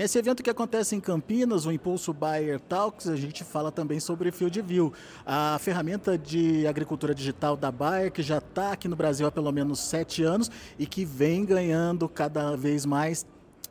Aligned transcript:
nesse 0.00 0.18
evento 0.18 0.42
que 0.42 0.48
acontece 0.48 0.96
em 0.96 1.00
Campinas, 1.00 1.66
o 1.66 1.70
Impulso 1.70 2.14
Bayer 2.14 2.58
Talks, 2.58 3.06
a 3.06 3.16
gente 3.16 3.44
fala 3.44 3.70
também 3.70 4.00
sobre 4.00 4.32
Field 4.32 4.62
View, 4.62 4.94
a 5.26 5.58
ferramenta 5.60 6.16
de 6.16 6.66
agricultura 6.66 7.14
digital 7.14 7.54
da 7.54 7.70
Bayer, 7.70 8.10
que 8.10 8.22
já 8.22 8.38
está 8.38 8.72
aqui 8.72 8.88
no 8.88 8.96
Brasil 8.96 9.26
há 9.26 9.30
pelo 9.30 9.52
menos 9.52 9.78
sete 9.78 10.22
anos 10.22 10.50
e 10.78 10.86
que 10.86 11.04
vem 11.04 11.44
ganhando 11.44 12.08
cada 12.08 12.56
vez 12.56 12.86
mais 12.86 13.26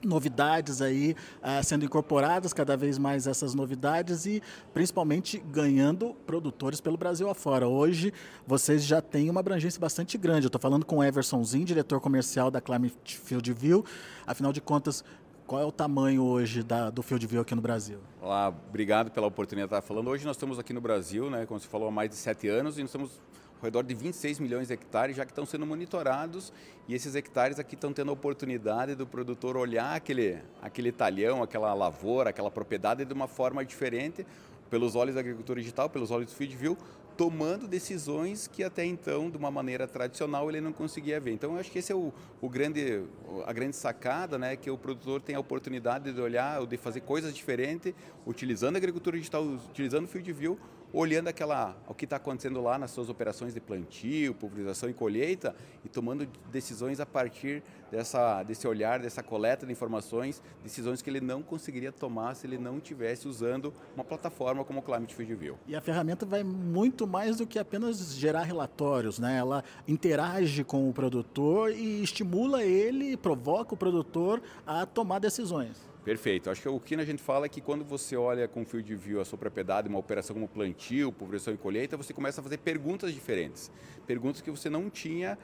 novidades 0.05 0.81
aí 0.81 1.15
uh, 1.41 1.63
sendo 1.63 1.83
incorporadas 1.83 2.53
cada 2.53 2.77
vez 2.77 2.97
mais 2.97 3.27
essas 3.27 3.53
novidades 3.53 4.25
e 4.25 4.41
principalmente 4.73 5.39
ganhando 5.51 6.15
produtores 6.27 6.79
pelo 6.79 6.95
Brasil 6.95 7.27
afora. 7.27 7.67
Hoje 7.67 8.13
vocês 8.45 8.85
já 8.85 9.01
têm 9.01 9.31
uma 9.31 9.39
abrangência 9.39 9.81
bastante 9.81 10.17
grande. 10.17 10.45
Eu 10.45 10.49
estou 10.49 10.61
falando 10.61 10.85
com 10.85 10.97
o 10.97 11.03
Everson 11.03 11.43
Zin, 11.43 11.63
diretor 11.63 11.99
comercial 11.99 12.51
da 12.51 12.61
Climate 12.61 13.17
Field 13.17 13.51
View. 13.51 13.83
Afinal 14.25 14.53
de 14.53 14.61
contas, 14.61 15.03
qual 15.49 15.59
é 15.59 15.65
o 15.65 15.71
tamanho 15.71 16.21
hoje 16.21 16.61
da, 16.61 16.91
do 16.91 17.01
Field 17.01 17.25
View 17.25 17.41
aqui 17.41 17.55
no 17.55 17.61
Brasil? 17.61 17.97
Olá, 18.21 18.49
obrigado 18.49 19.09
pela 19.09 19.25
oportunidade 19.25 19.67
de 19.67 19.75
estar 19.77 19.81
falando. 19.81 20.07
Hoje 20.07 20.23
nós 20.23 20.35
estamos 20.35 20.59
aqui 20.59 20.71
no 20.73 20.79
Brasil, 20.79 21.27
né, 21.27 21.47
como 21.47 21.59
você 21.59 21.67
falou, 21.67 21.87
há 21.87 21.91
mais 21.91 22.07
de 22.07 22.17
sete 22.17 22.47
anos 22.47 22.77
e 22.77 22.81
nós 22.81 22.89
estamos 22.91 23.19
ao 23.57 23.63
redor 23.63 23.81
de 23.81 23.95
26 23.95 24.39
milhões 24.39 24.67
de 24.67 24.75
hectares 24.75 25.17
já 25.17 25.25
que 25.25 25.31
estão 25.31 25.47
sendo 25.47 25.65
monitorados 25.65 26.53
e 26.87 26.93
esses 26.93 27.15
hectares 27.15 27.57
aqui 27.57 27.73
estão 27.73 27.91
tendo 27.91 28.11
a 28.11 28.13
oportunidade 28.13 28.93
do 28.93 29.07
produtor 29.07 29.57
olhar 29.57 29.95
aquele, 29.95 30.37
aquele 30.61 30.91
talhão, 30.91 31.41
aquela 31.41 31.73
lavoura, 31.73 32.29
aquela 32.29 32.51
propriedade 32.51 33.03
de 33.03 33.11
uma 33.11 33.27
forma 33.27 33.65
diferente, 33.65 34.27
pelos 34.69 34.95
olhos 34.95 35.15
da 35.15 35.21
agricultura 35.21 35.59
digital, 35.59 35.89
pelos 35.89 36.11
olhos 36.11 36.27
do 36.27 36.35
Field 36.35 36.55
View, 36.55 36.77
tomando 37.19 37.67
decisões 37.67 38.47
que 38.47 38.63
até 38.63 38.85
então, 38.85 39.29
de 39.29 39.35
uma 39.35 39.51
maneira 39.51 39.85
tradicional, 39.85 40.49
ele 40.49 40.61
não 40.61 40.71
conseguia 40.71 41.19
ver. 41.19 41.31
Então, 41.31 41.53
eu 41.53 41.59
acho 41.59 41.69
que 41.69 41.79
esse 41.79 41.91
é 41.91 41.95
o, 41.95 42.13
o 42.39 42.47
grande, 42.47 43.03
a 43.45 43.51
grande 43.51 43.75
sacada, 43.75 44.37
né, 44.37 44.55
que 44.55 44.71
o 44.71 44.77
produtor 44.77 45.19
tem 45.19 45.35
a 45.35 45.39
oportunidade 45.41 46.13
de 46.13 46.21
olhar, 46.21 46.65
de 46.65 46.77
fazer 46.77 47.01
coisas 47.01 47.33
diferentes, 47.33 47.93
utilizando 48.25 48.75
a 48.75 48.77
agricultura 48.77 49.17
digital, 49.17 49.43
utilizando 49.43 50.05
o 50.05 50.07
Field 50.07 50.31
View, 50.31 50.57
olhando 50.91 51.27
aquela, 51.27 51.75
o 51.87 51.93
que 51.93 52.05
está 52.05 52.15
acontecendo 52.15 52.61
lá 52.61 52.77
nas 52.77 52.91
suas 52.91 53.09
operações 53.09 53.53
de 53.53 53.59
plantio, 53.59 54.33
pulverização 54.33 54.89
e 54.89 54.93
colheita 54.93 55.55
e 55.83 55.89
tomando 55.89 56.27
decisões 56.51 56.99
a 56.99 57.05
partir 57.05 57.63
dessa, 57.91 58.43
desse 58.43 58.67
olhar, 58.67 58.99
dessa 58.99 59.21
coleta 59.21 59.65
de 59.65 59.71
informações, 59.71 60.41
decisões 60.63 61.01
que 61.01 61.09
ele 61.09 61.21
não 61.21 61.41
conseguiria 61.41 61.91
tomar 61.91 62.35
se 62.35 62.47
ele 62.47 62.57
não 62.57 62.79
tivesse 62.79 63.27
usando 63.27 63.73
uma 63.95 64.03
plataforma 64.03 64.63
como 64.63 64.79
o 64.79 64.81
Climate 64.81 65.13
Field 65.13 65.35
View. 65.35 65.57
E 65.67 65.75
a 65.75 65.81
ferramenta 65.81 66.25
vai 66.25 66.43
muito 66.43 67.07
mais 67.07 67.37
do 67.37 67.47
que 67.47 67.59
apenas 67.59 68.15
gerar 68.15 68.43
relatórios, 68.43 69.19
né? 69.19 69.37
Ela 69.37 69.63
interage 69.87 70.63
com 70.63 70.89
o 70.89 70.93
produtor 70.93 71.71
e 71.71 72.03
estimula 72.03 72.63
ele, 72.63 73.17
provoca 73.17 73.73
o 73.73 73.77
produtor 73.77 74.41
a 74.65 74.85
tomar 74.85 75.19
decisões. 75.19 75.89
Perfeito. 76.03 76.49
Acho 76.49 76.61
que 76.61 76.69
o 76.69 76.79
que 76.79 76.95
a 76.95 77.05
gente 77.05 77.21
fala 77.21 77.45
é 77.45 77.49
que 77.49 77.61
quando 77.61 77.83
você 77.83 78.15
olha 78.15 78.47
com 78.47 78.65
field 78.65 78.95
view 78.95 79.19
a 79.21 79.25
sua 79.25 79.37
propriedade, 79.37 79.89
uma 79.89 79.99
operação 79.99 80.33
como 80.33 80.47
plantio, 80.47 81.11
pulverização 81.11 81.53
e 81.53 81.57
colheita, 81.57 81.97
você 81.97 82.13
começa 82.13 82.39
a 82.39 82.43
fazer 82.43 82.57
perguntas 82.57 83.13
diferentes. 83.13 83.69
Perguntas 84.07 84.41
que 84.41 84.49
você 84.49 84.69
não 84.69 84.89
tinha 84.89 85.37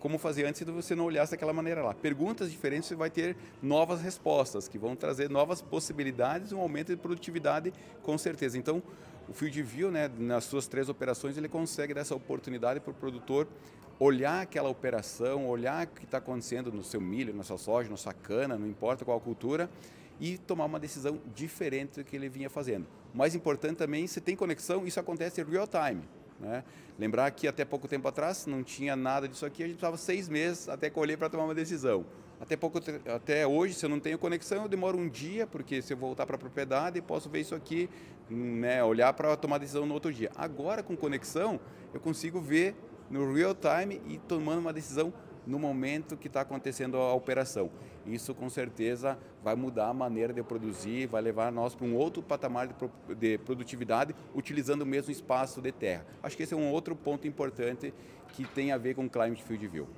como 0.00 0.18
fazer 0.18 0.46
antes 0.46 0.58
se 0.58 0.64
você 0.64 0.94
não 0.94 1.04
olhasse 1.04 1.32
daquela 1.32 1.52
maneira 1.52 1.82
lá. 1.82 1.94
Perguntas 1.94 2.50
diferentes, 2.50 2.88
você 2.88 2.94
vai 2.94 3.10
ter 3.10 3.36
novas 3.62 4.00
respostas, 4.00 4.66
que 4.66 4.78
vão 4.78 4.96
trazer 4.96 5.28
novas 5.28 5.60
possibilidades, 5.60 6.52
um 6.52 6.58
aumento 6.58 6.88
de 6.88 6.96
produtividade, 6.96 7.72
com 8.02 8.16
certeza. 8.16 8.56
Então, 8.56 8.82
o 9.28 9.32
Field 9.34 9.62
View, 9.62 9.90
né, 9.90 10.10
nas 10.18 10.44
suas 10.44 10.66
três 10.66 10.88
operações, 10.88 11.36
ele 11.36 11.48
consegue 11.48 11.92
dar 11.92 12.00
essa 12.00 12.14
oportunidade 12.14 12.80
para 12.80 12.90
o 12.90 12.94
produtor 12.94 13.46
olhar 13.98 14.40
aquela 14.40 14.70
operação, 14.70 15.46
olhar 15.46 15.86
o 15.86 15.90
que 15.90 16.04
está 16.06 16.16
acontecendo 16.16 16.72
no 16.72 16.82
seu 16.82 17.00
milho, 17.00 17.34
na 17.34 17.42
sua 17.42 17.58
soja, 17.58 17.90
na 17.90 17.98
sua 17.98 18.14
cana, 18.14 18.58
não 18.58 18.66
importa 18.66 19.04
qual 19.04 19.20
cultura, 19.20 19.68
e 20.20 20.36
tomar 20.36 20.66
uma 20.66 20.78
decisão 20.78 21.20
diferente 21.34 22.00
do 22.00 22.04
que 22.04 22.14
ele 22.14 22.28
vinha 22.28 22.50
fazendo. 22.50 22.86
O 23.12 23.18
mais 23.18 23.34
importante 23.34 23.76
também, 23.76 24.06
se 24.06 24.20
tem 24.20 24.36
conexão, 24.36 24.86
isso 24.86 25.00
acontece 25.00 25.40
em 25.40 25.44
real 25.44 25.66
time. 25.66 26.02
Né? 26.38 26.62
Lembrar 26.98 27.30
que 27.30 27.48
até 27.48 27.64
pouco 27.64 27.88
tempo 27.88 28.06
atrás 28.06 28.46
não 28.46 28.62
tinha 28.62 28.94
nada 28.94 29.26
disso 29.26 29.44
aqui, 29.44 29.62
a 29.62 29.66
gente 29.66 29.76
precisava 29.76 29.96
seis 29.96 30.28
meses 30.28 30.68
até 30.68 30.90
colher 30.90 31.16
para 31.18 31.28
tomar 31.28 31.44
uma 31.44 31.54
decisão. 31.54 32.04
Até, 32.40 32.56
pouco, 32.56 32.80
até 33.14 33.46
hoje, 33.46 33.74
se 33.74 33.84
eu 33.84 33.90
não 33.90 34.00
tenho 34.00 34.18
conexão, 34.18 34.62
eu 34.62 34.68
demoro 34.68 34.96
um 34.96 35.08
dia, 35.08 35.46
porque 35.46 35.82
se 35.82 35.92
eu 35.92 35.96
voltar 35.96 36.24
para 36.24 36.36
a 36.36 36.38
propriedade, 36.38 37.00
posso 37.02 37.28
ver 37.28 37.40
isso 37.40 37.54
aqui, 37.54 37.88
né, 38.30 38.82
olhar 38.82 39.12
para 39.12 39.36
tomar 39.36 39.58
decisão 39.58 39.84
no 39.84 39.92
outro 39.92 40.10
dia. 40.10 40.30
Agora, 40.34 40.82
com 40.82 40.96
conexão, 40.96 41.60
eu 41.92 42.00
consigo 42.00 42.40
ver 42.40 42.74
no 43.10 43.34
real 43.34 43.54
time 43.54 44.00
e 44.08 44.16
tomando 44.16 44.60
uma 44.60 44.72
decisão 44.72 45.12
no 45.46 45.58
momento 45.58 46.16
que 46.16 46.26
está 46.26 46.42
acontecendo 46.42 46.96
a 46.96 47.14
operação. 47.14 47.70
Isso 48.06 48.34
com 48.34 48.48
certeza 48.48 49.18
vai 49.42 49.54
mudar 49.54 49.88
a 49.88 49.94
maneira 49.94 50.32
de 50.32 50.42
produzir, 50.42 51.06
vai 51.06 51.22
levar 51.22 51.50
nós 51.52 51.74
para 51.74 51.86
um 51.86 51.94
outro 51.94 52.22
patamar 52.22 52.68
de, 52.68 52.74
de 53.14 53.38
produtividade 53.38 54.14
utilizando 54.34 54.82
o 54.82 54.86
mesmo 54.86 55.10
espaço 55.10 55.60
de 55.60 55.72
terra. 55.72 56.04
Acho 56.22 56.36
que 56.36 56.42
esse 56.42 56.54
é 56.54 56.56
um 56.56 56.70
outro 56.70 56.94
ponto 56.94 57.26
importante 57.26 57.92
que 58.32 58.44
tem 58.44 58.72
a 58.72 58.78
ver 58.78 58.94
com 58.94 59.04
o 59.04 59.10
Climate 59.10 59.42
Field 59.42 59.66
View. 59.66 59.88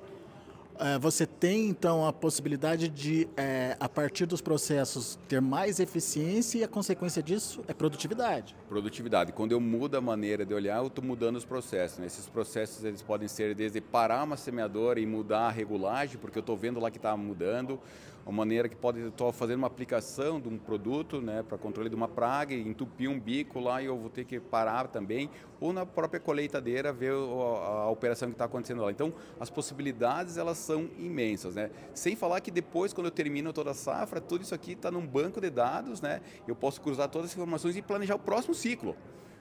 É, 0.83 0.99
você 0.99 1.25
tem 1.25 1.69
então 1.69 2.05
a 2.05 2.13
possibilidade 2.13 2.89
de, 2.89 3.29
é, 3.37 3.77
a 3.79 3.89
partir 3.89 4.27
dos 4.27 4.41
processos, 4.41 5.17
ter 5.29 5.41
mais 5.41 5.79
eficiência 5.79 6.59
e 6.59 6.65
a 6.65 6.69
consequência 6.69 7.23
disso 7.23 7.63
é 7.69 7.73
produtividade. 7.73 8.57
Produtividade. 8.69 9.33
Quando 9.33 9.53
eu 9.53 9.61
mudo 9.61 9.97
a 9.97 10.01
maneira 10.01 10.45
de 10.45 10.53
olhar, 10.53 10.79
eu 10.79 10.89
estou 10.89 11.05
mudando 11.05 11.37
os 11.37 11.45
processos. 11.45 12.01
Né? 12.01 12.07
Esses 12.07 12.29
processos 12.29 12.83
eles 12.83 13.01
podem 13.01 13.29
ser 13.29 13.55
desde 13.55 13.81
parar 13.81 14.25
uma 14.25 14.37
semeadora 14.37 14.99
e 14.99 15.07
mudar 15.07 15.47
a 15.47 15.51
regulagem, 15.53 16.19
porque 16.19 16.39
eu 16.39 16.41
estou 16.41 16.57
vendo 16.57 16.81
lá 16.81 16.91
que 16.91 16.97
está 16.97 17.17
mudando, 17.17 17.79
uma 18.25 18.33
maneira 18.33 18.69
que 18.69 18.77
pode 18.77 19.01
estar 19.01 19.33
fazendo 19.33 19.59
uma 19.59 19.67
aplicação 19.67 20.41
de 20.41 20.49
um 20.49 20.57
produto 20.57 21.21
né, 21.21 21.43
para 21.43 21.59
controle 21.59 21.89
de 21.89 21.97
uma 21.97 22.09
praga 22.09 22.55
e 22.55 22.61
entupir 22.61 23.11
um 23.11 23.19
bico 23.19 23.59
lá 23.59 23.83
e 23.83 23.87
eu 23.87 23.99
vou 23.99 24.11
ter 24.11 24.25
que 24.25 24.39
parar 24.39 24.89
também, 24.89 25.29
ou 25.61 25.73
na 25.73 25.85
própria 25.85 26.21
colheitadeira 26.21 26.93
ver 26.93 27.13
a, 27.13 27.15
a 27.15 27.91
operação 27.91 28.29
que 28.29 28.35
está 28.35 28.45
acontecendo 28.45 28.83
lá. 28.83 28.91
Então, 28.91 29.13
as 29.41 29.51
possibilidades 29.51 30.37
elas 30.37 30.59
são 30.59 30.72
imensas. 30.99 31.55
Né? 31.55 31.71
Sem 31.95 32.17
falar 32.17 32.41
que 32.41 32.51
depois, 32.51 32.93
quando 32.93 33.07
eu 33.07 33.11
termino 33.11 33.53
toda 33.53 33.71
a 33.71 33.75
safra, 33.75 34.21
tudo 34.21 34.43
isso 34.43 34.55
aqui 34.55 34.73
está 34.73 34.91
num 34.91 35.07
banco 35.07 35.41
de 35.41 35.51
dados, 35.51 36.01
né? 36.01 36.21
eu 36.47 36.55
posso 36.55 36.81
cruzar 36.81 37.09
todas 37.09 37.31
as 37.31 37.37
informações 37.37 37.77
e 37.77 37.83
planejar 37.83 38.15
o 38.15 38.19
próximo 38.19 38.55
ciclo. 38.55 38.97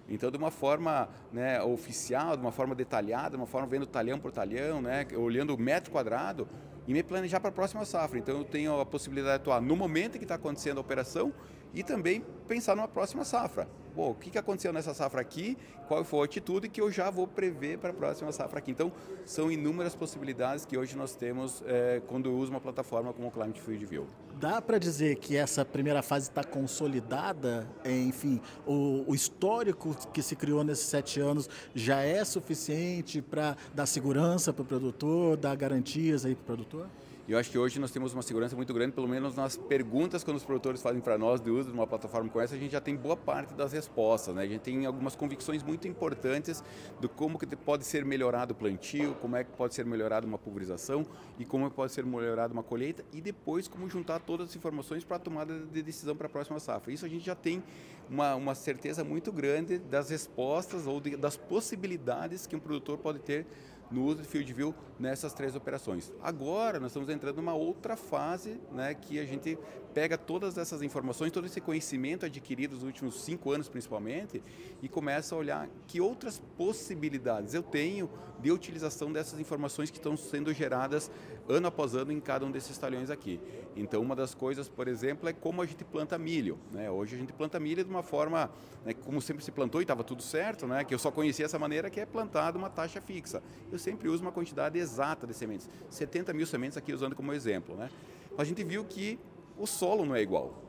Então, 0.09 0.29
de 0.29 0.37
uma 0.37 0.51
forma 0.51 1.07
né, 1.31 1.61
oficial, 1.61 2.35
de 2.35 2.41
uma 2.41 2.51
forma 2.51 2.75
detalhada, 2.75 3.31
de 3.31 3.37
uma 3.37 3.45
forma 3.45 3.67
vendo 3.67 3.85
talhão 3.85 4.19
por 4.19 4.31
talhão, 4.31 4.81
né, 4.81 5.07
olhando 5.15 5.55
o 5.55 5.57
metro 5.57 5.91
quadrado, 5.91 6.47
e 6.87 6.93
me 6.93 7.03
planejar 7.03 7.39
para 7.39 7.49
a 7.49 7.53
próxima 7.53 7.85
safra. 7.85 8.17
Então 8.17 8.37
eu 8.37 8.43
tenho 8.43 8.79
a 8.79 8.85
possibilidade 8.85 9.37
de 9.37 9.41
atuar 9.41 9.61
no 9.61 9.75
momento 9.75 10.15
em 10.15 10.17
que 10.17 10.25
está 10.25 10.35
acontecendo 10.35 10.79
a 10.79 10.81
operação 10.81 11.33
e 11.73 11.83
também 11.83 12.23
pensar 12.47 12.75
numa 12.75 12.87
próxima 12.87 13.23
safra. 13.23 13.67
Bom, 13.93 14.11
o 14.11 14.15
que 14.15 14.37
aconteceu 14.37 14.71
nessa 14.71 14.93
safra 14.93 15.19
aqui, 15.19 15.57
qual 15.87 16.03
foi 16.05 16.21
a 16.21 16.23
atitude 16.23 16.69
que 16.69 16.79
eu 16.79 16.89
já 16.89 17.09
vou 17.09 17.27
prever 17.27 17.77
para 17.77 17.89
a 17.89 17.93
próxima 17.93 18.31
safra 18.31 18.59
aqui. 18.59 18.71
Então, 18.71 18.89
são 19.25 19.51
inúmeras 19.51 19.93
possibilidades 19.93 20.63
que 20.63 20.77
hoje 20.77 20.95
nós 20.95 21.13
temos 21.13 21.61
é, 21.65 22.01
quando 22.07 22.31
uso 22.31 22.51
uma 22.51 22.61
plataforma 22.61 23.11
como 23.11 23.27
o 23.27 23.31
Climate 23.31 23.59
Field 23.59 23.85
View. 23.85 24.07
Dá 24.39 24.61
para 24.61 24.77
dizer 24.77 25.17
que 25.17 25.35
essa 25.35 25.65
primeira 25.65 26.01
fase 26.01 26.29
está 26.29 26.41
consolidada? 26.41 27.67
Enfim, 27.83 28.39
o, 28.65 29.03
o, 29.07 29.13
histórico 29.13 29.93
que 30.13 30.21
se 30.21 30.37
criou 30.37 30.63
nesses 30.63 30.85
sete 30.85 31.19
anos 31.19 31.49
já 31.75 32.01
é 32.01 32.23
suficiente 32.23 33.21
para 33.21 33.57
dar 33.73 33.85
segurança 33.85 34.53
para 34.53 34.63
o 34.63 34.65
produtor, 34.65 35.35
dar 35.35 35.55
garantias 35.57 36.25
aí 36.25 36.33
para 36.33 36.41
o 36.41 36.45
produtor? 36.45 36.87
E 37.31 37.33
eu 37.33 37.39
acho 37.39 37.49
que 37.49 37.57
hoje 37.57 37.79
nós 37.79 37.91
temos 37.91 38.13
uma 38.13 38.21
segurança 38.21 38.57
muito 38.57 38.73
grande, 38.73 38.91
pelo 38.91 39.07
menos 39.07 39.37
nas 39.37 39.55
perguntas 39.55 40.21
que 40.21 40.29
os 40.29 40.43
produtores 40.43 40.81
fazem 40.81 40.99
para 40.99 41.17
nós 41.17 41.39
de 41.39 41.49
uso 41.49 41.69
de 41.69 41.73
uma 41.73 41.87
plataforma 41.87 42.29
como 42.29 42.43
essa, 42.43 42.55
a 42.55 42.57
gente 42.57 42.73
já 42.73 42.81
tem 42.81 42.93
boa 42.93 43.15
parte 43.15 43.53
das 43.53 43.71
respostas. 43.71 44.35
Né? 44.35 44.41
A 44.41 44.47
gente 44.47 44.59
tem 44.59 44.85
algumas 44.85 45.15
convicções 45.15 45.63
muito 45.63 45.87
importantes 45.87 46.61
do 46.99 47.07
como 47.07 47.39
que 47.39 47.45
pode 47.55 47.85
ser 47.85 48.03
melhorado 48.03 48.51
o 48.51 48.55
plantio, 48.57 49.15
como 49.21 49.37
é 49.37 49.45
que 49.45 49.51
pode 49.51 49.73
ser 49.73 49.85
melhorado 49.85 50.27
uma 50.27 50.37
pulverização 50.37 51.05
e 51.39 51.45
como 51.45 51.71
pode 51.71 51.93
ser 51.93 52.05
melhorado 52.05 52.51
uma 52.51 52.63
colheita 52.63 53.01
e 53.13 53.21
depois 53.21 53.65
como 53.65 53.89
juntar 53.89 54.19
todas 54.19 54.49
as 54.49 54.55
informações 54.57 55.05
para 55.05 55.15
a 55.15 55.19
tomada 55.19 55.57
de 55.57 55.81
decisão 55.81 56.17
para 56.17 56.27
a 56.27 56.29
próxima 56.29 56.59
safra. 56.59 56.91
Isso 56.91 57.05
a 57.05 57.07
gente 57.07 57.25
já 57.25 57.33
tem 57.33 57.63
uma, 58.09 58.35
uma 58.35 58.55
certeza 58.55 59.05
muito 59.05 59.31
grande 59.31 59.77
das 59.77 60.09
respostas 60.09 60.85
ou 60.85 60.99
de, 60.99 61.15
das 61.15 61.37
possibilidades 61.37 62.45
que 62.45 62.57
um 62.57 62.59
produtor 62.59 62.97
pode 62.97 63.19
ter 63.19 63.47
no 63.91 64.05
uso 64.05 64.21
de 64.21 64.27
Field 64.27 64.53
View 64.53 64.73
nessas 64.99 65.33
três 65.33 65.55
operações. 65.55 66.11
Agora 66.21 66.79
nós 66.79 66.91
estamos 66.91 67.09
entrando 67.09 67.37
numa 67.37 67.53
outra 67.53 67.95
fase, 67.95 68.59
né, 68.71 68.93
que 68.93 69.19
a 69.19 69.25
gente 69.25 69.57
pega 69.93 70.17
todas 70.17 70.57
essas 70.57 70.81
informações, 70.81 71.31
todo 71.31 71.45
esse 71.45 71.59
conhecimento 71.59 72.25
adquirido 72.25 72.75
nos 72.75 72.83
últimos 72.83 73.21
cinco 73.21 73.51
anos 73.51 73.67
principalmente, 73.67 74.41
e 74.81 74.87
começa 74.87 75.35
a 75.35 75.37
olhar 75.37 75.69
que 75.87 75.99
outras 75.99 76.41
possibilidades 76.57 77.53
eu 77.53 77.63
tenho 77.63 78.09
de 78.41 78.51
utilização 78.51 79.11
dessas 79.11 79.39
informações 79.39 79.91
que 79.91 79.97
estão 79.97 80.17
sendo 80.17 80.53
geradas 80.53 81.11
ano 81.47 81.67
após 81.67 81.95
ano 81.95 82.11
em 82.11 82.19
cada 82.19 82.45
um 82.45 82.51
desses 82.51 82.77
talhões 82.77 83.09
aqui. 83.09 83.39
Então, 83.75 84.01
uma 84.01 84.15
das 84.15 84.33
coisas, 84.33 84.67
por 84.67 84.87
exemplo, 84.87 85.29
é 85.29 85.33
como 85.33 85.61
a 85.61 85.65
gente 85.65 85.83
planta 85.83 86.17
milho. 86.17 86.57
Né? 86.71 86.89
Hoje 86.89 87.15
a 87.15 87.19
gente 87.19 87.31
planta 87.33 87.59
milho 87.59 87.83
de 87.83 87.89
uma 87.89 88.03
forma, 88.03 88.49
né, 88.85 88.93
como 88.93 89.21
sempre 89.21 89.43
se 89.43 89.51
plantou 89.51 89.81
e 89.81 89.83
estava 89.83 90.03
tudo 90.03 90.23
certo, 90.23 90.65
né? 90.67 90.83
que 90.83 90.93
eu 90.93 90.99
só 90.99 91.11
conhecia 91.11 91.45
essa 91.45 91.59
maneira, 91.59 91.89
que 91.89 91.99
é 91.99 92.05
plantado 92.05 92.57
uma 92.57 92.69
taxa 92.69 92.99
fixa. 92.99 93.43
Eu 93.71 93.77
sempre 93.81 94.07
uso 94.07 94.21
uma 94.21 94.31
quantidade 94.31 94.77
exata 94.77 95.27
de 95.27 95.33
sementes, 95.33 95.69
70 95.89 96.33
mil 96.33 96.45
sementes 96.45 96.77
aqui 96.77 96.93
usando 96.93 97.15
como 97.15 97.33
exemplo. 97.33 97.75
Né? 97.75 97.89
A 98.37 98.43
gente 98.43 98.63
viu 98.63 98.85
que 98.85 99.19
o 99.57 99.65
solo 99.65 100.05
não 100.05 100.15
é 100.15 100.21
igual. 100.21 100.63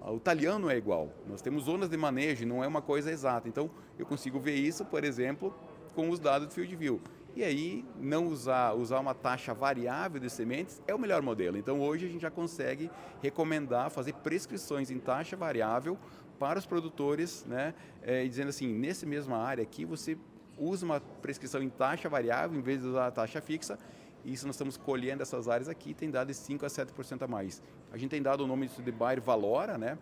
o 0.00 0.20
talhão 0.20 0.58
não 0.58 0.70
é 0.70 0.76
igual. 0.76 1.10
Nós 1.26 1.40
temos 1.40 1.64
zonas 1.64 1.88
de 1.88 1.96
manejo, 1.96 2.46
não 2.46 2.62
é 2.62 2.66
uma 2.66 2.82
coisa 2.82 3.10
exata. 3.10 3.48
Então, 3.48 3.70
eu 3.98 4.04
consigo 4.04 4.38
ver 4.38 4.54
isso, 4.54 4.84
por 4.84 5.02
exemplo, 5.04 5.54
com 5.94 6.10
os 6.10 6.18
dados 6.18 6.48
do 6.48 6.54
Field 6.54 6.76
View. 6.76 7.00
E 7.34 7.44
aí, 7.44 7.84
não 7.98 8.28
usar, 8.28 8.72
usar 8.74 8.98
uma 8.98 9.14
taxa 9.14 9.52
variável 9.52 10.18
de 10.18 10.30
sementes 10.30 10.80
é 10.86 10.94
o 10.94 10.98
melhor 10.98 11.20
modelo. 11.22 11.56
Então, 11.58 11.80
hoje 11.80 12.06
a 12.06 12.08
gente 12.08 12.22
já 12.22 12.30
consegue 12.30 12.90
recomendar, 13.22 13.90
fazer 13.90 14.14
prescrições 14.14 14.90
em 14.90 14.98
taxa 14.98 15.36
variável 15.36 15.98
para 16.38 16.58
os 16.58 16.66
produtores, 16.66 17.44
né, 17.46 17.74
é, 18.02 18.26
dizendo 18.26 18.48
assim, 18.48 18.72
nessa 18.72 19.06
mesma 19.06 19.38
área 19.38 19.62
aqui, 19.62 19.84
você 19.84 20.16
usa 20.58 20.84
uma 20.84 21.00
prescrição 21.00 21.62
em 21.62 21.68
taxa 21.68 22.08
variável 22.08 22.58
em 22.58 22.62
vez 22.62 22.80
de 22.80 22.88
usar 22.88 23.06
a 23.06 23.10
taxa 23.10 23.40
fixa. 23.40 23.78
Isso 24.24 24.46
nós 24.46 24.56
estamos 24.56 24.76
colhendo 24.76 25.22
essas 25.22 25.48
áreas 25.48 25.68
aqui, 25.68 25.94
tem 25.94 26.10
dado 26.10 26.28
de 26.28 26.34
5 26.34 26.64
a 26.66 26.68
7% 26.68 27.22
a 27.22 27.28
mais. 27.28 27.62
A 27.92 27.96
gente 27.96 28.10
tem 28.10 28.22
dado 28.22 28.42
o 28.42 28.46
nome 28.46 28.66
disso 28.66 28.82
de 28.82 28.90
Bayer 28.90 29.20
Valora, 29.20 29.78
né? 29.78 29.96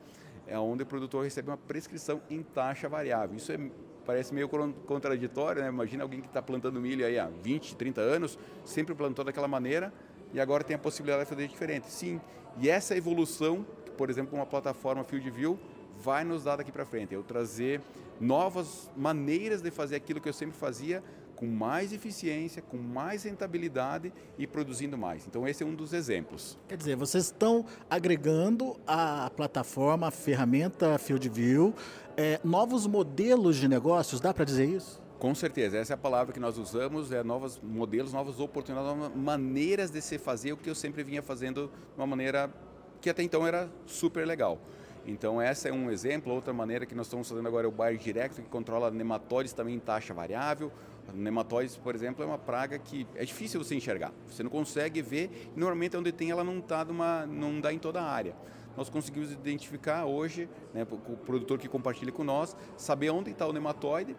É 0.46 0.58
onde 0.58 0.82
o 0.82 0.86
produtor 0.86 1.24
recebe 1.24 1.50
uma 1.50 1.56
prescrição 1.56 2.20
em 2.30 2.42
taxa 2.42 2.88
variável. 2.88 3.36
Isso 3.36 3.52
é 3.52 3.58
parece 4.04 4.34
meio 4.34 4.48
contraditório, 4.86 5.62
né? 5.62 5.68
Imagina 5.68 6.02
alguém 6.02 6.20
que 6.20 6.26
está 6.26 6.42
plantando 6.42 6.80
milho 6.80 7.04
aí 7.04 7.18
há 7.18 7.26
20, 7.26 7.76
30 7.76 8.00
anos, 8.00 8.38
sempre 8.64 8.94
plantou 8.94 9.24
daquela 9.24 9.48
maneira 9.48 9.92
e 10.32 10.40
agora 10.40 10.62
tem 10.62 10.76
a 10.76 10.78
possibilidade 10.78 11.24
de 11.24 11.30
fazer 11.30 11.48
diferente. 11.48 11.90
Sim, 11.90 12.20
e 12.58 12.68
essa 12.68 12.96
evolução, 12.96 13.64
por 13.96 14.10
exemplo, 14.10 14.36
uma 14.36 14.46
plataforma 14.46 15.02
Field 15.04 15.30
View, 15.30 15.58
vai 16.04 16.22
nos 16.22 16.44
dar 16.44 16.56
daqui 16.56 16.70
para 16.70 16.84
frente. 16.84 17.14
Eu 17.14 17.22
trazer 17.22 17.80
novas 18.20 18.90
maneiras 18.94 19.62
de 19.62 19.70
fazer 19.70 19.96
aquilo 19.96 20.20
que 20.20 20.28
eu 20.28 20.32
sempre 20.32 20.54
fazia 20.54 21.02
com 21.34 21.46
mais 21.46 21.92
eficiência, 21.92 22.62
com 22.62 22.76
mais 22.76 23.24
rentabilidade 23.24 24.12
e 24.38 24.46
produzindo 24.46 24.96
mais. 24.96 25.26
Então 25.26 25.48
esse 25.48 25.62
é 25.62 25.66
um 25.66 25.74
dos 25.74 25.92
exemplos. 25.92 26.56
Quer 26.68 26.76
dizer, 26.76 26.96
vocês 26.96 27.24
estão 27.24 27.64
agregando 27.90 28.76
à 28.86 29.30
plataforma, 29.34 30.08
a 30.08 30.10
ferramenta 30.10 30.96
FieldView, 30.98 31.74
é, 32.16 32.38
novos 32.44 32.86
modelos 32.86 33.56
de 33.56 33.66
negócios, 33.66 34.20
dá 34.20 34.32
para 34.32 34.44
dizer 34.44 34.66
isso? 34.66 35.02
Com 35.18 35.34
certeza, 35.34 35.78
essa 35.78 35.92
é 35.92 35.96
a 35.96 35.98
palavra 35.98 36.32
que 36.32 36.40
nós 36.40 36.58
usamos, 36.58 37.10
é 37.10 37.22
novos 37.22 37.58
modelos, 37.60 38.12
novas 38.12 38.38
oportunidades, 38.38 38.96
novas 38.96 39.16
maneiras 39.16 39.90
de 39.90 40.00
se 40.02 40.18
fazer 40.18 40.52
o 40.52 40.56
que 40.56 40.68
eu 40.68 40.74
sempre 40.74 41.02
vinha 41.02 41.22
fazendo 41.22 41.68
de 41.68 42.00
uma 42.00 42.06
maneira 42.06 42.52
que 43.00 43.10
até 43.10 43.22
então 43.22 43.46
era 43.46 43.68
super 43.86 44.26
legal. 44.26 44.58
Então 45.06 45.40
essa 45.40 45.68
é 45.68 45.72
um 45.72 45.90
exemplo, 45.90 46.32
outra 46.32 46.52
maneira 46.52 46.86
que 46.86 46.94
nós 46.94 47.06
estamos 47.06 47.28
fazendo 47.28 47.46
agora 47.46 47.66
é 47.66 47.68
o 47.68 47.72
Bayer 47.72 47.98
Direct, 47.98 48.40
que 48.40 48.48
controla 48.48 48.90
nematóides 48.90 49.52
também 49.52 49.74
em 49.74 49.78
taxa 49.78 50.14
variável. 50.14 50.72
Nematóides, 51.12 51.76
por 51.76 51.94
exemplo, 51.94 52.24
é 52.24 52.26
uma 52.26 52.38
praga 52.38 52.78
que 52.78 53.06
é 53.14 53.24
difícil 53.24 53.62
você 53.62 53.74
enxergar. 53.74 54.12
Você 54.26 54.42
não 54.42 54.50
consegue 54.50 55.02
ver, 55.02 55.50
normalmente 55.54 55.96
onde 55.96 56.10
tem 56.10 56.30
ela 56.30 56.42
não 56.42 56.60
tá 56.60 56.84
numa, 56.84 57.26
não 57.26 57.60
dá 57.60 57.72
em 57.72 57.78
toda 57.78 58.00
a 58.00 58.10
área. 58.10 58.34
Nós 58.76 58.88
conseguimos 58.88 59.30
identificar 59.30 60.06
hoje, 60.06 60.48
né, 60.72 60.86
o 60.90 61.16
produtor 61.16 61.58
que 61.58 61.68
compartilha 61.68 62.10
com 62.10 62.24
nós, 62.24 62.56
saber 62.76 63.10
onde 63.10 63.30
está 63.30 63.46
o 63.46 63.52
nematóide 63.52 64.16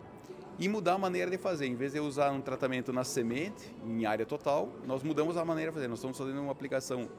e 0.57 0.69
mudar 0.69 0.93
a 0.93 0.97
maneira 0.97 1.29
de 1.29 1.37
fazer. 1.37 1.65
Em 1.65 1.75
vez 1.75 1.93
de 1.93 1.99
usar 1.99 2.31
um 2.31 2.39
tratamento 2.39 2.93
na 2.93 3.03
semente, 3.03 3.75
em 3.83 4.05
área 4.05 4.25
total, 4.25 4.69
nós 4.85 5.03
mudamos 5.03 5.35
a 5.35 5.43
maneira 5.43 5.71
de 5.71 5.75
fazer. 5.75 5.87
Nós 5.87 5.97
estamos 5.97 6.17
fazendo 6.17 6.39
uma 6.39 6.51
aplicação 6.51 7.09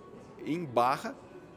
em 0.44 0.64
barra, 0.64 1.14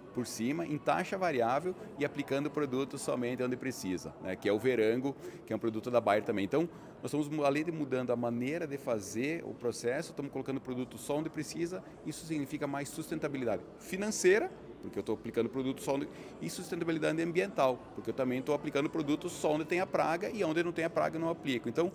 por 0.10 0.26
cima, 0.26 0.66
em 0.66 0.78
taxa 0.78 1.18
variável 1.18 1.76
e 1.98 2.06
aplicando 2.06 2.48
o 2.48 2.50
produto 2.50 2.98
somente 2.98 3.42
onde 3.44 3.56
precisa, 3.56 4.14
né? 4.22 4.36
que 4.36 4.50
é 4.50 4.54
o 4.54 4.60
Verango, 4.60 5.16
que 5.46 5.54
é 5.54 5.56
um 5.56 5.60
produto 5.60 5.90
da 5.90 6.02
Bayer 6.02 6.24
também. 6.24 6.46
Então, 6.46 6.68
nós 7.02 7.14
estamos, 7.14 7.46
além 7.46 7.64
de 7.64 7.72
mudando 7.72 8.12
a 8.12 8.16
maneira 8.16 8.68
de 8.68 8.78
fazer 8.78 9.44
o 9.46 9.54
processo, 9.54 10.12
estamos 10.12 10.32
colocando 10.32 10.58
o 10.58 10.62
produto 10.62 10.98
só 10.98 11.18
onde 11.18 11.30
precisa, 11.30 11.84
isso 12.06 12.26
significa 12.26 12.68
mais 12.68 12.90
sustentabilidade 12.90 13.64
financeira, 13.80 14.52
porque 14.82 15.00
eu 15.00 15.02
estou 15.02 15.16
aplicando 15.16 15.50
produto 15.50 15.82
só 15.82 15.96
onde... 15.96 16.10
e 16.42 16.50
sustentabilidade 16.50 17.22
ambiental, 17.22 17.80
porque 17.96 18.10
eu 18.10 18.14
também 18.14 18.40
estou 18.40 18.54
aplicando 18.54 18.90
produto 18.90 19.30
só 19.30 19.54
onde 19.54 19.66
tem 19.66 19.80
a 19.80 19.88
praga 19.88 20.30
e 20.30 20.44
onde 20.44 20.64
não 20.64 20.72
tem 20.72 20.86
a 20.86 20.90
praga 20.90 21.16
eu 21.16 21.22
não 21.22 21.30
aplico. 21.30 21.70
Então, 21.70 21.92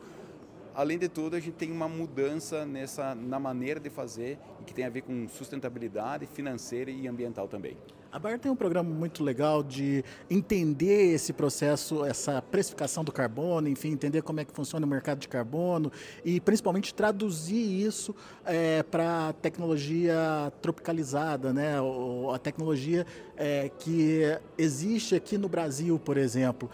além 0.74 0.98
de 0.98 1.08
tudo, 1.08 1.36
a 1.36 1.40
gente 1.40 1.54
tem 1.54 1.70
uma 1.70 1.88
mudança 1.88 2.66
nessa, 2.66 3.14
na 3.14 3.38
maneira 3.38 3.78
de 3.78 3.90
fazer 3.90 4.38
que 4.64 4.74
tem 4.74 4.84
a 4.84 4.90
ver 4.90 5.02
com 5.02 5.28
sustentabilidade 5.28 6.26
financeira 6.26 6.90
e 6.90 7.06
ambiental 7.06 7.46
também. 7.46 7.76
A 8.14 8.18
Bayer 8.20 8.38
tem 8.38 8.48
um 8.48 8.54
programa 8.54 8.88
muito 8.88 9.24
legal 9.24 9.60
de 9.60 10.04
entender 10.30 11.14
esse 11.14 11.32
processo, 11.32 12.04
essa 12.04 12.40
precificação 12.40 13.02
do 13.02 13.10
carbono, 13.10 13.68
enfim, 13.68 13.90
entender 13.90 14.22
como 14.22 14.38
é 14.38 14.44
que 14.44 14.52
funciona 14.52 14.86
o 14.86 14.88
mercado 14.88 15.18
de 15.18 15.26
carbono 15.26 15.90
e 16.24 16.40
principalmente 16.40 16.94
traduzir 16.94 17.56
isso 17.56 18.14
é, 18.44 18.84
para 18.84 19.32
tecnologia 19.42 20.52
tropicalizada, 20.62 21.52
né? 21.52 21.80
Ou 21.80 22.32
a 22.32 22.38
tecnologia 22.38 23.04
é, 23.36 23.68
que 23.80 24.20
existe 24.56 25.16
aqui 25.16 25.36
no 25.36 25.48
Brasil, 25.48 25.98
por 25.98 26.16
exemplo. 26.16 26.70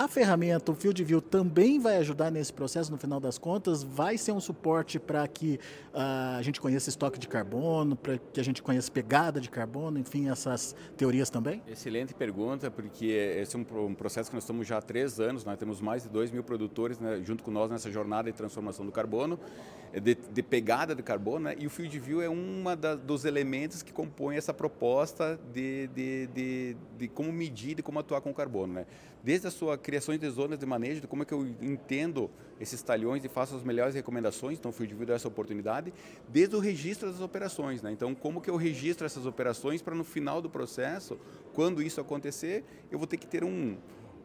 A 0.00 0.08
ferramenta, 0.08 0.72
o 0.72 0.74
Field 0.74 1.04
View, 1.04 1.20
também 1.20 1.78
vai 1.78 1.98
ajudar 1.98 2.30
nesse 2.30 2.50
processo, 2.50 2.90
no 2.90 2.96
final 2.96 3.20
das 3.20 3.36
contas, 3.36 3.82
vai 3.82 4.16
ser 4.16 4.32
um 4.32 4.40
suporte 4.40 4.98
para 4.98 5.28
que 5.28 5.60
uh, 5.92 6.38
a 6.38 6.40
gente 6.40 6.58
conheça 6.58 6.88
estoque 6.88 7.18
de 7.18 7.28
carbono, 7.28 7.94
para 7.94 8.16
que 8.16 8.40
a 8.40 8.42
gente 8.42 8.62
conheça 8.62 8.90
pegada 8.90 9.38
de 9.38 9.50
carbono, 9.50 9.98
enfim, 9.98 10.30
essas 10.30 10.74
teorias 10.96 11.28
também? 11.28 11.62
Excelente 11.68 12.14
pergunta, 12.14 12.70
porque 12.70 13.08
esse 13.08 13.54
é 13.54 13.58
um, 13.58 13.88
um 13.88 13.94
processo 13.94 14.30
que 14.30 14.36
nós 14.36 14.42
estamos 14.42 14.66
já 14.66 14.78
há 14.78 14.80
três 14.80 15.20
anos, 15.20 15.44
nós 15.44 15.58
temos 15.58 15.82
mais 15.82 16.04
de 16.04 16.08
2 16.08 16.30
mil 16.30 16.42
produtores 16.42 16.98
né, 16.98 17.20
junto 17.22 17.44
com 17.44 17.50
nós 17.50 17.70
nessa 17.70 17.90
jornada 17.90 18.32
de 18.32 18.34
transformação 18.38 18.86
do 18.86 18.92
carbono, 18.92 19.38
de, 19.92 20.14
de 20.14 20.42
pegada 20.42 20.94
de 20.94 21.02
carbono, 21.02 21.40
né, 21.40 21.56
e 21.58 21.66
o 21.66 21.70
Field 21.70 21.98
View 21.98 22.22
é 22.22 22.30
um 22.30 22.64
dos 23.04 23.26
elementos 23.26 23.82
que 23.82 23.92
compõe 23.92 24.36
essa 24.36 24.54
proposta 24.54 25.38
de, 25.52 25.88
de, 25.88 26.26
de, 26.28 26.76
de 26.96 27.08
como 27.08 27.30
medir 27.30 27.78
e 27.80 27.82
como 27.82 27.98
atuar 27.98 28.22
com 28.22 28.30
o 28.30 28.34
carbono. 28.34 28.72
Né? 28.72 28.86
Desde 29.22 29.46
a 29.46 29.50
sua 29.50 29.76
criações 29.76 30.18
de 30.18 30.28
zonas 30.30 30.58
de 30.58 30.66
manejo, 30.66 31.00
de 31.00 31.06
como 31.06 31.22
é 31.22 31.26
que 31.26 31.34
eu 31.34 31.46
entendo 31.60 32.30
esses 32.58 32.82
talhões 32.82 33.24
e 33.24 33.28
faço 33.28 33.56
as 33.56 33.62
melhores 33.62 33.94
recomendações, 33.94 34.58
então 34.58 34.72
fui 34.72 34.86
dividido 34.86 35.12
essa 35.12 35.28
oportunidade, 35.28 35.92
desde 36.28 36.54
o 36.56 36.58
registro 36.58 37.10
das 37.10 37.20
operações, 37.20 37.82
né? 37.82 37.90
Então, 37.90 38.14
como 38.14 38.40
que 38.40 38.50
eu 38.50 38.56
registro 38.56 39.06
essas 39.06 39.26
operações 39.26 39.80
para 39.80 39.94
no 39.94 40.04
final 40.04 40.42
do 40.42 40.50
processo, 40.50 41.18
quando 41.54 41.82
isso 41.82 42.00
acontecer, 42.00 42.64
eu 42.90 42.98
vou 42.98 43.06
ter 43.06 43.16
que 43.16 43.26
ter 43.26 43.44
um, 43.44 43.76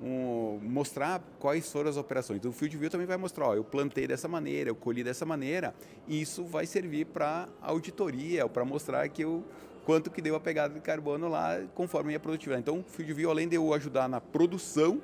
um, 0.02 0.60
mostrar 0.62 1.24
quais 1.40 1.72
foram 1.72 1.90
as 1.90 1.98
operações. 1.98 2.38
Então, 2.38 2.52
o 2.52 2.54
Field 2.54 2.78
View 2.78 2.90
também 2.90 3.08
vai 3.08 3.18
mostrar, 3.18 3.48
ó, 3.48 3.56
eu 3.56 3.64
plantei 3.64 4.08
dessa 4.08 4.28
maneira, 4.28 4.70
eu 4.70 4.76
colhi 4.76 5.04
dessa 5.04 5.26
maneira, 5.26 5.74
e 6.08 6.22
isso 6.22 6.44
vai 6.44 6.66
servir 6.66 7.06
para 7.06 7.48
auditoria, 7.62 8.48
para 8.48 8.66
mostrar 8.66 9.08
que 9.10 9.24
eu 9.24 9.44
quanto 9.86 10.10
que 10.10 10.22
deu 10.22 10.36
a 10.36 10.40
pegada 10.40 10.74
de 10.74 10.82
carbono 10.82 11.28
lá 11.30 11.62
conforme 11.76 12.16
a 12.16 12.20
produtividade. 12.20 12.62
Então, 12.62 12.80
o 12.80 12.84
Field 12.84 13.14
View, 13.14 13.30
além 13.30 13.48
de 13.48 13.56
eu 13.56 13.74
ajudar 13.74 14.10
na 14.10 14.20
produção, 14.20 15.02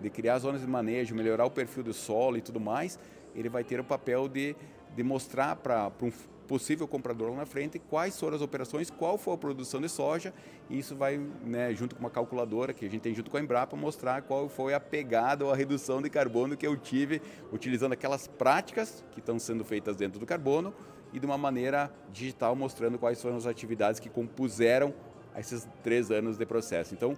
de 0.00 0.10
criar 0.10 0.38
zonas 0.40 0.60
de 0.60 0.66
manejo, 0.66 1.14
melhorar 1.14 1.46
o 1.46 1.50
perfil 1.50 1.84
do 1.84 1.94
solo 1.94 2.36
e 2.36 2.40
tudo 2.40 2.58
mais, 2.58 2.98
ele 3.34 3.48
vai 3.48 3.62
ter 3.62 3.78
o 3.78 3.84
papel 3.84 4.28
de, 4.28 4.56
de 4.94 5.02
mostrar 5.04 5.56
para 5.56 5.90
um 6.02 6.10
possível 6.48 6.86
comprador 6.86 7.30
lá 7.30 7.36
na 7.36 7.46
frente 7.46 7.78
quais 7.78 8.18
foram 8.18 8.36
as 8.36 8.42
operações, 8.42 8.90
qual 8.90 9.16
foi 9.16 9.34
a 9.34 9.38
produção 9.38 9.80
de 9.80 9.88
soja, 9.88 10.34
e 10.68 10.78
isso 10.78 10.94
vai, 10.94 11.16
né, 11.42 11.72
junto 11.74 11.94
com 11.94 12.00
uma 12.00 12.10
calculadora 12.10 12.74
que 12.74 12.84
a 12.84 12.90
gente 12.90 13.00
tem 13.00 13.14
junto 13.14 13.30
com 13.30 13.36
a 13.36 13.40
Embrapa, 13.40 13.76
mostrar 13.76 14.20
qual 14.22 14.48
foi 14.48 14.74
a 14.74 14.80
pegada 14.80 15.44
ou 15.44 15.52
a 15.52 15.56
redução 15.56 16.02
de 16.02 16.10
carbono 16.10 16.56
que 16.56 16.66
eu 16.66 16.76
tive 16.76 17.22
utilizando 17.50 17.92
aquelas 17.92 18.26
práticas 18.26 19.02
que 19.12 19.20
estão 19.20 19.38
sendo 19.38 19.64
feitas 19.64 19.96
dentro 19.96 20.20
do 20.20 20.26
carbono 20.26 20.74
e 21.14 21.20
de 21.20 21.24
uma 21.24 21.38
maneira 21.38 21.90
digital 22.12 22.54
mostrando 22.56 22.98
quais 22.98 23.22
foram 23.22 23.36
as 23.36 23.46
atividades 23.46 24.00
que 24.00 24.10
compuseram 24.10 24.92
esses 25.38 25.66
três 25.82 26.10
anos 26.10 26.36
de 26.36 26.44
processo. 26.44 26.92
Então, 26.92 27.16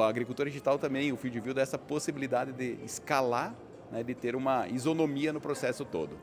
a 0.00 0.08
agricultura 0.08 0.50
digital 0.50 0.78
também, 0.78 1.12
o 1.12 1.16
Field 1.16 1.40
View 1.40 1.54
dá 1.54 1.62
essa 1.62 1.78
possibilidade 1.78 2.52
de 2.52 2.78
escalar, 2.84 3.54
né, 3.90 4.02
de 4.02 4.14
ter 4.14 4.36
uma 4.36 4.68
isonomia 4.68 5.32
no 5.32 5.40
processo 5.40 5.84
todo. 5.84 6.18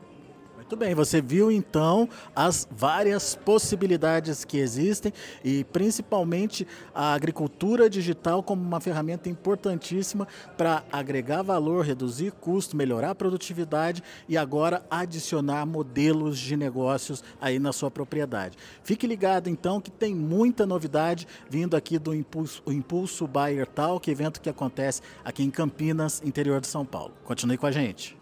Muito 0.66 0.78
bem, 0.78 0.96
você 0.96 1.22
viu 1.22 1.48
então 1.48 2.08
as 2.34 2.66
várias 2.68 3.36
possibilidades 3.36 4.44
que 4.44 4.58
existem 4.58 5.12
e 5.44 5.62
principalmente 5.62 6.66
a 6.92 7.14
agricultura 7.14 7.88
digital 7.88 8.42
como 8.42 8.62
uma 8.62 8.80
ferramenta 8.80 9.28
importantíssima 9.28 10.26
para 10.58 10.82
agregar 10.90 11.42
valor, 11.42 11.84
reduzir 11.84 12.32
custo, 12.32 12.76
melhorar 12.76 13.10
a 13.10 13.14
produtividade 13.14 14.02
e 14.28 14.36
agora 14.36 14.84
adicionar 14.90 15.64
modelos 15.64 16.36
de 16.36 16.56
negócios 16.56 17.22
aí 17.40 17.60
na 17.60 17.72
sua 17.72 17.88
propriedade. 17.88 18.58
Fique 18.82 19.06
ligado 19.06 19.48
então 19.48 19.80
que 19.80 19.92
tem 19.92 20.16
muita 20.16 20.66
novidade 20.66 21.28
vindo 21.48 21.76
aqui 21.76 21.96
do 21.96 22.12
Impulso, 22.12 22.60
o 22.66 22.72
Impulso 22.72 23.30
Talk, 23.72 24.10
evento 24.10 24.40
que 24.40 24.50
acontece 24.50 25.00
aqui 25.24 25.44
em 25.44 25.50
Campinas, 25.50 26.20
interior 26.24 26.60
de 26.60 26.66
São 26.66 26.84
Paulo. 26.84 27.12
Continue 27.24 27.56
com 27.56 27.66
a 27.66 27.70
gente. 27.70 28.16